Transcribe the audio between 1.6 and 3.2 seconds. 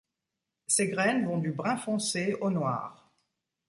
foncé au noir.